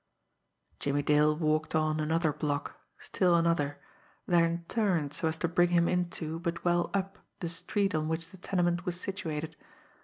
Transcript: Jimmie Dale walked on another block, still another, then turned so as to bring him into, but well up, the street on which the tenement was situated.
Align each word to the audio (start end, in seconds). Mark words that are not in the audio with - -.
Jimmie 0.79 1.03
Dale 1.03 1.35
walked 1.37 1.75
on 1.75 1.99
another 1.99 2.33
block, 2.33 2.79
still 2.97 3.35
another, 3.35 3.77
then 4.25 4.65
turned 4.67 5.13
so 5.13 5.27
as 5.27 5.37
to 5.37 5.47
bring 5.47 5.69
him 5.69 5.87
into, 5.87 6.39
but 6.39 6.65
well 6.65 6.89
up, 6.91 7.19
the 7.39 7.47
street 7.47 7.93
on 7.93 8.07
which 8.07 8.29
the 8.31 8.37
tenement 8.37 8.83
was 8.83 8.99
situated. 8.99 9.55